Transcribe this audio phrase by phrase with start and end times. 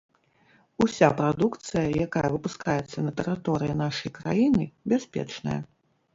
[0.85, 4.63] Уся прадукцыя, якая выпускаецца на тэрыторыі нашай краіны,
[4.95, 5.61] бяспечная.